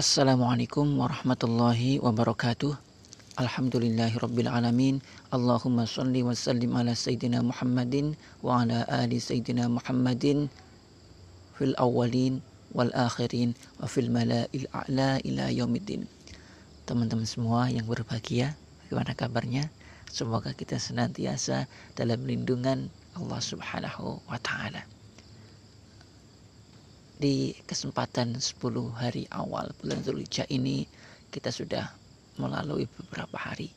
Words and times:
Assalamualaikum 0.00 0.96
warahmatullahi 0.96 2.00
wabarakatuh. 2.00 2.72
Alhamdulillahi 3.36 4.16
rabbil 4.16 4.48
alamin. 4.48 5.04
Allahumma 5.28 5.84
salli 5.84 6.24
wa 6.24 6.32
sallim 6.32 6.72
ala 6.72 6.96
sayyidina 6.96 7.44
Muhammadin 7.44 8.16
wa 8.40 8.64
ala 8.64 8.88
ali 8.88 9.20
sayyidina 9.20 9.68
Muhammadin 9.68 10.48
fil 11.52 11.76
awwalin 11.76 12.40
wal 12.72 12.88
akhirin 12.96 13.52
wa 13.76 13.84
fil 13.84 14.08
mala'il 14.08 14.64
a'la 14.72 15.20
ila 15.20 15.52
yaumiddin. 15.52 16.08
Teman-teman 16.88 17.28
semua 17.28 17.68
yang 17.68 17.84
berbahagia, 17.84 18.56
bagaimana 18.88 19.12
kabarnya? 19.12 19.68
Semoga 20.08 20.56
kita 20.56 20.80
senantiasa 20.80 21.68
dalam 21.92 22.24
lindungan 22.24 22.88
Allah 23.20 23.40
Subhanahu 23.44 24.24
wa 24.24 24.40
taala 24.40 24.80
di 27.20 27.52
kesempatan 27.68 28.40
10 28.40 28.64
hari 28.96 29.28
awal 29.28 29.68
bulan 29.76 30.00
Zulhijjah 30.00 30.48
ini 30.48 30.88
kita 31.28 31.52
sudah 31.52 31.84
melalui 32.40 32.88
beberapa 32.88 33.36
hari. 33.36 33.68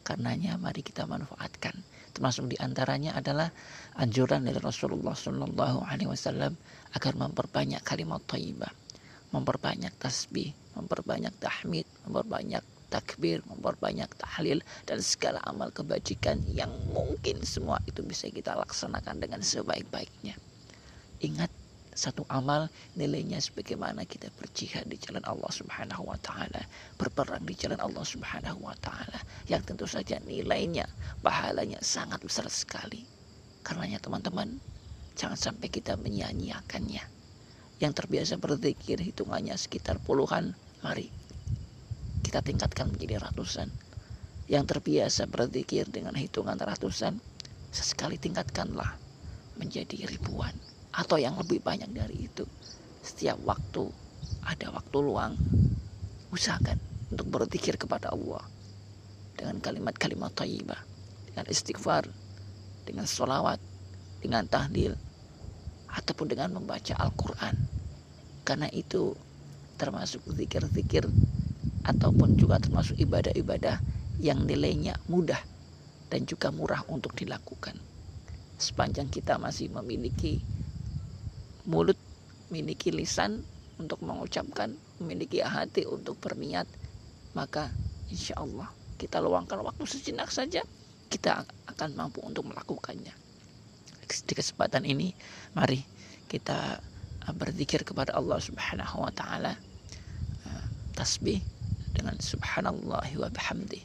Karenanya 0.00 0.56
mari 0.56 0.80
kita 0.80 1.04
manfaatkan. 1.04 1.76
Termasuk 2.16 2.48
di 2.48 2.56
antaranya 2.56 3.12
adalah 3.12 3.52
anjuran 4.00 4.48
dari 4.48 4.56
Rasulullah 4.56 5.12
Shallallahu 5.12 5.84
Alaihi 5.84 6.08
Wasallam 6.08 6.56
agar 6.96 7.12
memperbanyak 7.20 7.84
kalimat 7.84 8.24
thayyibah, 8.24 8.72
memperbanyak 9.36 9.92
tasbih, 10.00 10.56
memperbanyak 10.72 11.36
tahmid, 11.36 11.84
memperbanyak 12.08 12.64
takbir, 12.88 13.44
memperbanyak 13.44 14.08
tahlil 14.16 14.64
dan 14.88 15.04
segala 15.04 15.44
amal 15.44 15.68
kebajikan 15.68 16.40
yang 16.48 16.72
mungkin 16.96 17.44
semua 17.44 17.76
itu 17.84 18.00
bisa 18.00 18.32
kita 18.32 18.56
laksanakan 18.56 19.20
dengan 19.20 19.44
sebaik-baiknya. 19.44 20.40
Ingat 21.20 21.52
satu 21.96 22.28
amal 22.28 22.68
nilainya 22.92 23.40
sebagaimana 23.40 24.04
kita 24.04 24.28
berjihad 24.36 24.84
di 24.84 25.00
jalan 25.00 25.24
Allah 25.24 25.48
Subhanahu 25.48 26.12
wa 26.12 26.20
taala, 26.20 26.60
berperang 27.00 27.40
di 27.48 27.56
jalan 27.56 27.80
Allah 27.80 28.04
Subhanahu 28.04 28.60
wa 28.60 28.76
taala 28.84 29.16
yang 29.48 29.64
tentu 29.64 29.88
saja 29.88 30.20
nilainya, 30.20 30.84
pahalanya 31.24 31.80
sangat 31.80 32.20
besar 32.20 32.52
sekali. 32.52 33.00
Karenanya 33.64 33.96
teman-teman, 33.96 34.60
jangan 35.16 35.40
sampai 35.40 35.72
kita 35.72 35.96
menyia-nyiakannya. 35.96 37.00
Yang 37.80 37.92
terbiasa 37.96 38.36
berzikir 38.36 39.00
hitungannya 39.00 39.56
sekitar 39.56 39.96
puluhan, 40.04 40.52
mari 40.84 41.08
kita 42.20 42.44
tingkatkan 42.44 42.92
menjadi 42.92 43.24
ratusan. 43.24 43.72
Yang 44.52 44.76
terbiasa 44.76 45.32
berzikir 45.32 45.88
dengan 45.88 46.12
hitungan 46.12 46.60
ratusan, 46.60 47.18
sesekali 47.72 48.20
tingkatkanlah 48.20 49.00
menjadi 49.56 50.04
ribuan 50.06 50.52
atau 50.96 51.20
yang 51.20 51.36
lebih 51.36 51.60
banyak 51.60 51.92
dari 51.92 52.24
itu. 52.24 52.48
Setiap 53.04 53.36
waktu 53.44 53.84
ada 54.42 54.72
waktu 54.72 54.96
luang, 55.04 55.36
usahakan 56.32 56.80
untuk 57.12 57.28
berzikir 57.28 57.76
kepada 57.76 58.10
Allah 58.16 58.42
dengan 59.36 59.60
kalimat-kalimat 59.60 60.32
thayyibah, 60.32 60.80
dengan 61.28 61.44
istighfar, 61.52 62.08
dengan 62.88 63.04
solawat, 63.04 63.60
dengan 64.24 64.48
tahlil, 64.48 64.96
ataupun 65.92 66.26
dengan 66.32 66.56
membaca 66.56 66.96
Al-Quran. 66.96 67.54
Karena 68.42 68.72
itu 68.72 69.12
termasuk 69.76 70.24
zikir-zikir 70.32 71.04
ataupun 71.84 72.40
juga 72.40 72.56
termasuk 72.58 72.96
ibadah-ibadah 72.96 73.78
yang 74.18 74.48
nilainya 74.48 74.96
mudah 75.12 75.38
dan 76.08 76.24
juga 76.24 76.48
murah 76.48 76.80
untuk 76.88 77.12
dilakukan. 77.12 77.76
Sepanjang 78.56 79.12
kita 79.12 79.36
masih 79.36 79.68
memiliki 79.68 80.40
mulut, 81.66 81.98
memiliki 82.48 82.94
lisan 82.94 83.42
untuk 83.76 84.00
mengucapkan, 84.00 84.72
memiliki 85.02 85.42
hati 85.42 85.84
untuk 85.84 86.16
berniat, 86.22 86.64
maka 87.36 87.68
insya 88.08 88.38
Allah 88.40 88.70
kita 88.96 89.20
luangkan 89.20 89.60
waktu 89.60 89.84
sejenak 89.84 90.32
saja, 90.32 90.64
kita 91.12 91.44
akan 91.68 91.90
mampu 91.92 92.24
untuk 92.24 92.48
melakukannya. 92.48 93.12
Di 94.06 94.32
kesempatan 94.32 94.86
ini, 94.86 95.12
mari 95.52 95.82
kita 96.30 96.80
uh, 97.26 97.34
berzikir 97.34 97.82
kepada 97.82 98.14
Allah 98.16 98.38
Subhanahu 98.40 99.04
wa 99.04 99.12
taala 99.12 99.52
uh, 100.46 100.66
tasbih 100.96 101.42
dengan 101.92 102.16
subhanallah 102.22 103.04
wa 103.04 103.28
bihamdi. 103.28 103.82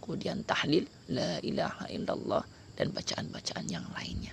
Kemudian 0.00 0.46
tahlil 0.46 0.86
la 1.10 1.42
ilaha 1.42 1.90
illallah 1.90 2.44
dan 2.78 2.94
bacaan-bacaan 2.94 3.66
yang 3.66 3.84
lainnya. 3.92 4.32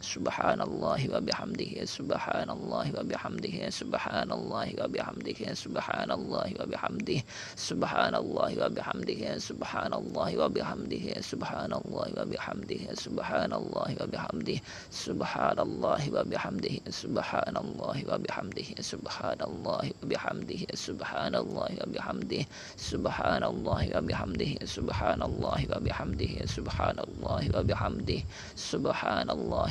سبحان 0.00 0.60
الله 0.60 1.00
وبحمده 1.14 1.84
سبحان 1.84 2.50
الله 2.50 2.86
وبحمده 2.98 3.56
سبحان 3.70 4.30
الله 4.32 4.68
وبحمده 4.80 5.40
سبحان 5.54 6.10
الله 6.10 6.48
وبحمده 6.60 7.20
سبحان 7.56 8.14
الله 8.14 8.50
وبحمده 8.64 9.22
سبحان 9.38 9.92
الله 9.92 10.30
وبحمده 10.40 11.04
سبحان 11.22 11.60
سبحان 11.60 11.72
الله 11.72 12.12
وبحمده 12.20 12.80
سبحان 12.90 13.52
الله 13.52 13.90
وبحمده 14.00 14.56
سبحان 14.90 15.58
الله 15.60 15.94
وبحمده 16.10 16.76
سبحان 16.90 17.50
الله 17.60 17.96
وبحمده 18.10 18.70
سبحان 18.80 19.42
الله 19.44 19.92
وبحمده 20.00 20.64
سبحان 20.80 21.34
الله 21.34 21.70
وبحمده 21.84 22.42
سبحان 22.76 23.42
الله 23.42 23.88
وبحمده 23.96 24.52
سبحان 24.66 25.20
الله 25.22 25.60
وبحمده 25.72 26.32
سبحان 26.56 26.98
الله 26.98 27.42
وبحمده 27.56 28.18
سبحان 28.56 29.28
الله 29.30 29.70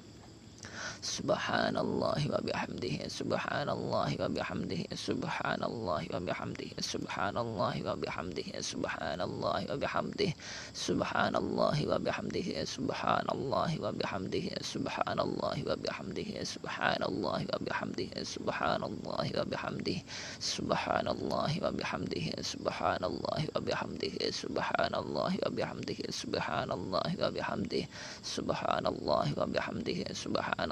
سبحان 1.01 1.77
الله 1.77 2.21
وبحمده 2.29 3.09
سبحان 3.09 3.69
الله 3.69 4.09
وبحمده 4.21 4.81
سبحان 4.93 5.61
الله 5.65 6.01
وبحمده 6.13 6.69
سبحان 6.81 7.37
الله 7.37 7.73
وبحمده 7.89 8.49
سبحان 8.61 9.21
الله 9.21 9.65
وبحمده 9.73 10.37
سبحان 10.77 11.33
الله 11.33 11.81
وبحمده 11.81 12.47
سبحان 12.61 13.25
الله 13.33 13.69
وبحمده 13.81 14.45
سبحان 14.61 15.01
الله 15.25 15.57
وبحمده 15.65 16.29
سبحان 16.45 17.01
الله 17.09 17.49
وبحمده 17.57 18.09
سبحان 18.29 18.83
الله 18.85 19.21
وبحمده 19.33 19.97
سبحان 20.53 21.01
الله 21.01 21.51
وبحمده 21.65 22.25
سبحان 22.41 23.03
الله 23.03 23.41
وبحمده 23.55 24.15
سبحان 24.29 24.93
الله 24.93 25.31
وبحمده 25.45 25.99
سبحان 26.21 26.69
الله 26.71 27.09
وبحمده 27.23 27.81
سبحان 28.23 28.85
الله 28.85 29.25
وبحمده 29.39 29.99
سبحان 30.13 30.71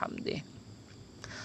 وبحمده 0.00 0.42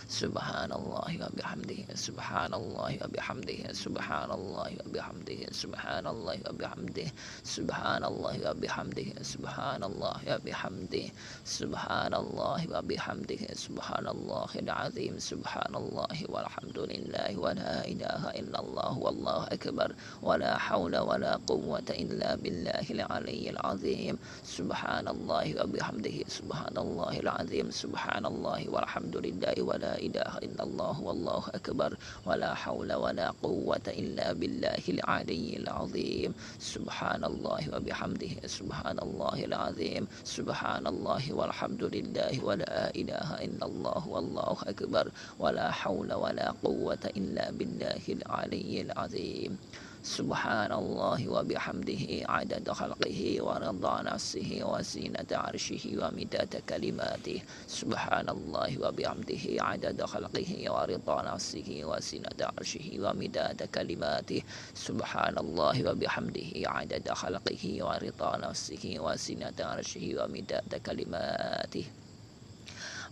سبحان 0.07 0.71
الله 0.71 1.11
وبحمده 1.25 1.81
سبحان 1.95 2.53
الله 2.53 2.91
وبحمده 3.03 3.73
سبحان 3.73 4.31
الله 4.31 4.69
وبحمده 4.85 5.41
سبحان 5.51 6.05
الله 6.05 6.37
وبحمده 6.45 7.07
سبحان 7.43 8.03
الله 8.03 8.35
وبحمده 8.45 9.07
سبحان 9.25 9.83
الله 9.83 10.19
وبحمده 10.29 11.05
سبحان 11.45 12.13
الله 12.13 12.59
وبحمده 12.77 13.41
سبحان 13.53 14.05
الله 14.07 14.49
العظيم 14.61 15.13
سبحان 15.19 15.73
الله 15.75 16.17
والحمد 16.29 16.77
لله 16.79 17.29
ولا 17.37 17.73
إله 17.87 18.21
إلا 18.39 18.57
الله 18.61 18.91
والله 18.97 19.41
أكبر 19.57 19.89
ولا 20.21 20.57
حول 20.57 20.97
ولا 20.97 21.33
قوة 21.47 21.89
إلا 21.89 22.35
بالله 22.35 22.85
العلي 22.91 23.49
العظيم. 23.49 24.15
سبحان 24.45 25.07
الله 25.07 25.45
وبحمده 25.63 26.17
سبحان 26.29 26.77
الله 26.77 27.13
العظيم 27.19 27.67
سبحان 27.71 28.25
الله 28.25 28.69
والحمد 28.69 29.15
لله 29.17 29.55
ولا 29.65 29.94
إله 29.97 30.37
إلا 30.37 30.63
الله 30.63 31.01
والله 31.01 31.43
أكبر. 31.55 31.97
ولا 32.25 32.53
حول 32.53 32.93
ولا 32.93 33.33
قوة 33.43 33.85
إلا 33.87 34.33
بالله 34.33 34.83
العلي 34.89 35.57
العظيم. 35.57 36.33
سبحان 36.59 37.23
الله 37.23 37.61
وبحمده. 37.75 38.33
سبحان 38.47 38.99
الله 38.99 39.45
العظيم. 39.45 40.07
سبحان 40.23 40.87
الله 40.87 41.33
والحمد 41.33 41.83
لله. 41.83 42.43
ولا 42.43 42.95
إله 42.95 43.29
إلا 43.45 43.65
الله 43.65 44.07
والله 44.07 44.57
أكبر. 44.67 45.11
ولا 45.39 45.71
حول 45.71 46.13
ولا 46.13 46.53
قوة 46.63 47.03
إلا 47.17 47.51
بالله 47.51 48.03
العلي 48.09 48.81
العظيم. 48.81 49.57
سبحان 50.05 50.71
الله 50.71 51.29
وبحمده 51.29 52.05
عدد 52.29 52.71
خلقه 52.71 53.19
ورضا 53.41 54.01
نفسه 54.01 54.61
وزينة 54.61 55.31
عرشه 55.31 55.85
ومداد 55.97 56.61
كلماته. 56.69 57.41
سبحان 57.67 58.29
الله 58.29 58.69
وبحمده 58.85 59.43
عدد 59.59 60.05
خلقه 60.05 60.51
ورضا 60.69 61.17
نفسه 61.33 61.81
وزينة 61.83 62.39
عرشه 62.39 62.87
ومداد 63.01 63.59
كلماته. 63.75 64.41
سبحان 64.73 65.37
الله 65.37 65.75
وبحمده 65.89 66.51
عدد 66.69 67.07
خلقه 67.09 67.63
ورضا 67.81 68.37
نفسه 68.37 68.83
وزينة 68.99 69.57
عرشه 69.59 70.05
ومداد 70.21 70.71
كلماته. 70.85 71.85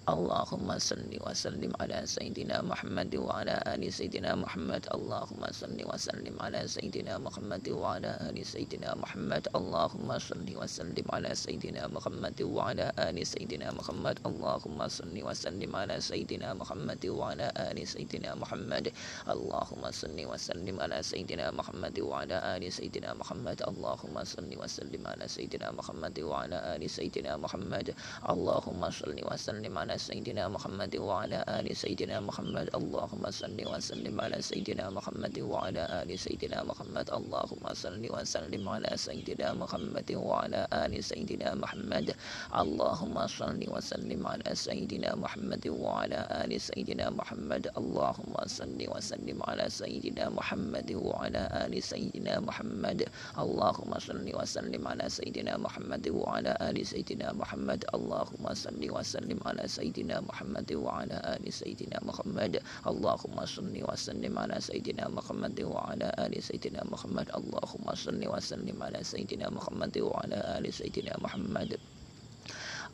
اللهم 0.04 0.68
صل 0.80 1.08
وسلم 1.16 1.72
على 1.80 2.04
سيدنا 2.04 2.60
محمد 2.62 3.16
وعلى 3.16 3.56
آل 3.68 3.94
سيدنا 3.94 4.36
محمد. 4.36 4.92
اللهم 4.92 5.42
صل 5.52 5.80
وسلم 5.80 6.36
على 6.44 6.68
سيدنا 6.68 7.24
محمد 7.24 7.70
وعلى 7.70 8.12
آل 8.28 8.36
سيدنا 8.46 9.00
محمد. 9.00 9.48
اللهم 9.56 10.20
صل 10.20 10.44
وسلم 10.44 11.06
على 11.08 11.32
سيدنا 11.36 11.88
محمد 11.88 12.42
وعلى 12.44 12.92
آل 13.00 13.16
سيدنا 13.24 13.72
محمد. 13.72 14.20
اللهم 14.28 14.80
صل 14.92 15.16
وسلم 15.16 15.72
على 15.72 15.96
سيدنا 16.04 16.52
محمد 16.52 17.04
وعلى 17.08 17.48
آل 17.56 17.88
سيدنا 17.88 18.36
محمد. 18.36 18.92
اللهم 19.32 19.84
صل 19.92 20.18
وسلم 20.20 20.76
على 20.84 21.00
سيدنا 21.00 21.52
محمد 21.52 22.00
وعلى 22.00 22.38
آل 22.60 22.64
سيدنا 22.68 23.14
محمد. 23.16 23.60
اللهم 23.72 24.16
صل 24.24 24.52
وسلم 24.52 25.02
على 25.08 25.26
سيدنا 25.32 25.72
محمد 25.72 26.20
وعلى 26.20 26.58
آل 26.76 26.84
سيدنا 26.92 27.40
محمد. 27.40 27.96
اللهم 28.28 28.82
صل 28.92 29.16
وسلم 29.32 29.74
على 29.80 29.93
سيدنا 29.98 30.48
محمد 30.48 30.96
وعلى 30.96 31.46
آل 31.48 31.76
سيدنا 31.76 32.20
محمد. 32.20 32.70
اللهم 32.76 33.32
صل 33.32 33.58
وسلم 33.66 34.22
على 34.22 34.42
سيدنا 34.42 34.90
محمد 34.90 35.40
وعلى 35.40 35.84
آل 36.02 36.20
سيدنا 36.20 36.64
محمد. 36.64 37.10
اللهم 37.10 37.66
صل 37.74 38.04
وسلم 38.10 38.70
على 38.70 38.92
سيدنا 38.98 39.54
محمد 39.54 40.10
وعلى 40.12 40.68
آل 40.74 41.04
سيدنا 41.04 41.56
محمد. 41.56 42.16
اللهم 42.56 43.28
صل 43.28 43.62
وسلم 43.68 44.28
على 44.28 44.50
سيدنا 44.56 45.16
محمد 45.16 45.68
وعلى 45.68 46.20
آل 46.44 46.52
سيدنا 46.62 47.10
محمد. 47.10 47.64
اللهم 47.78 48.36
صل 48.48 48.80
وسلم 48.94 49.38
على 49.44 49.66
سيدنا 49.70 50.30
محمد 50.30 50.90
وعلى 50.94 51.42
آل 51.66 51.74
سيدنا 51.84 52.40
محمد. 52.40 53.00
اللهم 53.38 53.92
صل 54.00 54.26
وسلم 54.40 54.88
على 54.88 55.06
سيدنا 55.10 55.54
محمد 55.58 56.06
وعلى 56.10 56.52
آل 56.70 56.78
سيدنا 56.86 57.34
محمد. 57.34 57.86
اللهم 57.94 58.46
صل 58.54 58.82
وسلم 58.92 59.40
على 59.46 59.64
سيدنا 59.68 59.83
سيدنا 59.84 60.24
محمد 60.24 60.70
وعلى 60.74 61.18
آل 61.36 61.44
سيدنا 61.54 62.00
محمد. 62.08 62.64
اللهم 62.88 63.36
صل 63.46 63.76
وسلم 63.84 64.34
على 64.40 64.58
سيدنا 64.64 65.12
محمد 65.12 65.58
وعلى 65.62 66.08
آل 66.24 66.34
سيدنا 66.44 66.88
محمد. 66.88 67.28
اللهم 67.36 67.86
صل 67.96 68.22
وسلم 68.24 68.78
على 68.84 69.04
سيدنا 69.04 69.52
محمد 69.52 69.96
وعلى 70.00 70.40
آل 70.56 70.66
سيدنا 70.74 71.20
محمد. 71.20 71.76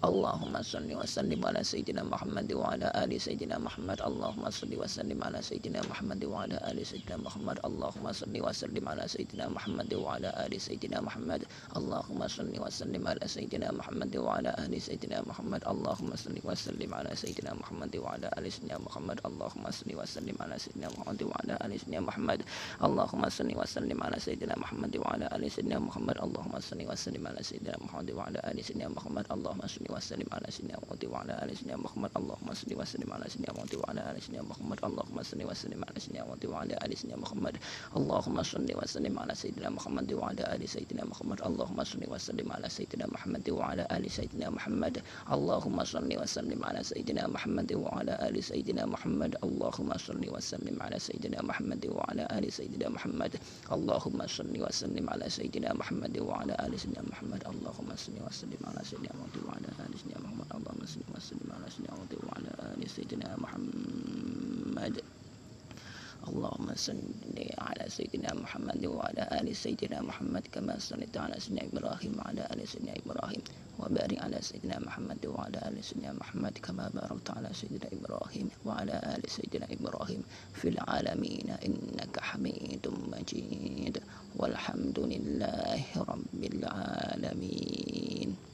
اللهم 0.04 0.56
صل 0.64 0.88
وسلم 0.96 1.46
على 1.46 1.64
سيدنا 1.64 2.04
محمد 2.04 2.54
وعلى 2.54 2.88
آل 3.04 3.22
سيدنا 3.22 3.58
محمد 3.60 4.00
اللهم 4.02 4.50
صل 4.50 4.72
وسلم 4.80 5.24
على 5.24 5.42
سيدنا 5.42 5.82
محمد 5.92 6.24
وعلى 6.26 6.56
آل 6.72 6.80
سيدنا 6.88 7.18
محمد 7.18 7.60
اللهم 7.68 8.06
صل 8.14 8.32
وسلم 8.32 8.88
على 8.90 9.04
سيدنا 9.08 9.50
محمد 9.52 9.94
وعلى 9.94 10.30
آل 10.48 10.62
سيدنا 10.62 11.02
محمد 11.04 11.42
اللهم 11.76 12.28
صل 12.28 12.54
وسلم 12.64 13.04
على 13.08 13.28
سيدنا 13.28 13.72
محمد 13.76 14.16
وعلى 14.18 14.50
آل 14.64 14.74
سيدنا 14.82 15.18
محمد 15.28 15.62
اللهم 15.68 16.16
صل 16.16 16.36
وسلم 16.48 16.94
على 16.96 17.12
سيدنا 17.16 17.52
محمد 17.60 17.96
وعلى 18.00 18.28
آل 18.40 18.46
سيدنا 18.52 18.78
محمد 18.80 19.20
اللهم 19.28 19.64
صل 19.70 19.90
وسلم 20.00 20.38
على 20.40 20.56
سيدنا 20.60 20.88
محمد 20.96 21.22
وعلى 21.28 21.54
آل 21.66 21.72
سيدنا 21.80 22.00
محمد 22.00 22.40
اللهم 22.88 23.24
صل 23.30 23.52
وسلم 23.60 24.00
على 24.04 24.18
سيدنا 24.20 24.56
محمد 24.64 24.94
وعلى 24.98 25.26
آل 25.36 25.44
سيدنا 25.52 25.78
محمد 25.80 26.18
اللهم 26.24 26.54
صل 26.60 26.80
وسلم 26.88 27.24
على 27.28 27.44
سيدنا 27.44 27.76
محمد 27.84 28.08
وعلى 28.12 28.40
آل 28.48 28.58
سيدنا 28.64 28.88
محمد 28.96 29.26
اللهم 29.36 29.62
صل 29.68 29.89
وسلم 29.90 30.28
على 30.32 30.48
سيدنا 30.52 30.78
محمد 30.80 31.06
وعلى 31.06 31.34
آل 31.44 31.58
سيدنا 31.58 31.78
محمد. 31.78 32.12
اللهم 32.18 32.54
صل 32.54 32.72
وسلم 32.80 33.14
على 33.14 33.26
سيدنا 33.30 33.52
محمد 33.54 33.76
وعلى 33.76 34.02
آل 34.12 34.22
سيدنا 34.22 34.44
محمد. 34.44 34.80
اللهم 34.84 35.18
صل 35.24 35.42
وسلم 35.50 35.82
على 35.88 36.00
سيدنا 36.00 36.24
محمد 36.26 36.46
وعلى 36.46 36.74
آل 36.86 36.92
سيدنا 36.98 37.16
محمد. 37.16 37.56
اللهم 37.98 38.44
صل 38.44 38.70
وسلم 38.82 39.20
على 39.20 39.34
سيدنا 39.36 39.70
محمد 39.70 40.12
وعلى 40.12 40.44
آل 40.56 40.70
سيدنا 40.70 41.00
محمد. 41.10 41.44
اللهم 41.50 41.78
صل 41.84 42.10
وسلم 42.12 42.50
على 42.54 42.70
سيدنا 42.70 43.08
محمد 43.18 43.50
وعلى 43.50 43.84
آل 43.98 44.14
سيدنا 44.14 44.50
محمد. 44.56 44.98
اللهم 45.34 45.80
صل 45.94 46.14
وسلم 46.24 46.62
على 46.66 46.84
سيدنا 46.84 47.28
محمد 47.28 47.84
وعلى 47.86 48.24
آل 48.28 48.46
سيدنا 48.54 48.86
محمد. 48.90 49.40
اللهم 49.72 50.00
صل 50.00 50.24
وسلم 50.36 50.76
على 50.84 51.00
سيدنا 51.00 51.40
محمد 51.44 51.84
وعلى 51.88 52.24
آل 52.38 52.46
سيدنا 52.52 52.88
محمد. 52.90 53.34
اللهم 53.72 54.20
صل 54.28 54.54
وسلم 54.64 55.06
على 55.10 55.30
سيدنا 55.30 55.70
محمد 55.74 56.16
وعلى 56.20 56.54
آل 56.66 56.74
سيدنا 56.80 57.02
محمد. 57.12 57.42
اللهم 57.52 57.90
صل 57.96 58.16
وسلم 58.28 58.62
على 58.70 58.82
سيدنا 58.90 59.12
محمد 59.20 59.38
وعلى 59.48 59.79
سيدنا 60.00 60.20
محمد 60.24 60.48
اللهم 60.56 60.86
صل 60.86 61.04
وسلم 61.16 61.52
على 61.52 61.68
سيدنا 61.68 61.92
محمد 61.92 62.14
وعلى 62.24 62.52
آل 62.72 62.90
سيدنا 62.90 63.36
محمد. 63.36 64.96
اللهم 66.28 66.68
صل 66.76 67.04
على 67.58 67.86
سيدنا 67.90 68.34
محمد 68.34 68.86
وعلى 68.86 69.24
آل 69.42 69.56
سيدنا 69.56 70.02
محمد 70.02 70.48
كما 70.52 70.80
صليت 70.80 71.18
على 71.18 71.36
سيدنا 71.40 71.62
إبراهيم 71.68 72.14
وعلى 72.20 72.48
آل 72.54 72.68
سيدنا 72.68 72.94
إبراهيم. 73.04 73.42
وبارك 73.80 74.20
على 74.24 74.40
سيدنا 74.42 74.80
محمد 74.80 75.26
وعلى 75.26 75.60
آل 75.68 75.84
سيدنا 75.84 76.12
محمد 76.14 76.58
كما 76.64 76.86
باركت 76.96 77.30
على 77.36 77.50
سيدنا 77.54 77.88
إبراهيم 77.92 78.48
وعلى 78.66 78.96
آل 79.16 79.24
سيدنا 79.28 79.68
إبراهيم 79.68 80.22
في 80.54 80.68
العالمين. 80.70 81.48
إنك 81.68 82.16
حميد 82.20 82.88
مجيد. 82.88 83.96
والحمد 84.40 85.00
لله 85.00 85.84
رب 85.98 86.42
العالمين. 86.54 88.49